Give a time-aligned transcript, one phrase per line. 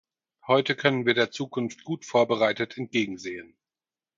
[0.47, 3.55] Heute können wir der Zukunft gut vorbereitet entgegensehen.